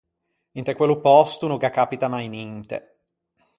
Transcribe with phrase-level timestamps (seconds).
[0.59, 2.77] Inte quello pòsto no gh’accapita mai ninte.